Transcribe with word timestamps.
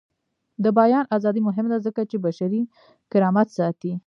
د 0.63 0.65
بیان 0.79 1.05
ازادي 1.17 1.41
مهمه 1.47 1.69
ده 1.73 1.77
ځکه 1.87 2.01
چې 2.09 2.17
بشري 2.25 2.61
کرامت 3.11 3.47
ساتي. 3.57 3.93